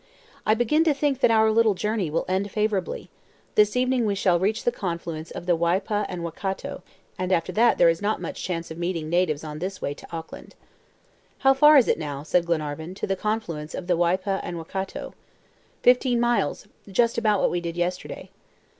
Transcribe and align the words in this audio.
"I 0.47 0.55
begin 0.55 0.83
to 0.85 0.95
think 0.95 1.19
that 1.19 1.29
our 1.29 1.51
little 1.51 1.75
journey 1.75 2.09
will 2.09 2.25
end 2.27 2.49
favorably. 2.49 3.11
This 3.53 3.75
evening 3.75 4.03
we 4.07 4.15
shall 4.15 4.39
reach 4.39 4.63
the 4.63 4.71
confluence 4.71 5.29
of 5.29 5.45
the 5.45 5.55
Waipa 5.55 6.07
and 6.09 6.23
Waikato, 6.23 6.81
and 7.19 7.31
after 7.31 7.51
that 7.51 7.77
there 7.77 7.87
is 7.87 8.01
not 8.01 8.19
much 8.19 8.41
chance 8.43 8.71
of 8.71 8.79
meeting 8.79 9.11
natives 9.11 9.43
on 9.43 9.59
the 9.59 9.77
way 9.79 9.93
to 9.93 10.07
Auckland." 10.11 10.55
"How 11.45 11.53
far 11.53 11.77
is 11.77 11.87
it 11.87 11.99
now," 11.99 12.23
said 12.23 12.47
Glenarvan, 12.47 12.95
"to 12.95 13.05
the 13.05 13.15
confluence 13.15 13.75
of 13.75 13.85
the 13.85 13.95
Waipa 13.95 14.39
and 14.41 14.57
Waikato?" 14.57 15.13
"Fifteen 15.83 16.19
miles; 16.19 16.67
just 16.91 17.19
about 17.19 17.39
what 17.39 17.51
we 17.51 17.61
did 17.61 17.77
yesterday." 17.77 18.31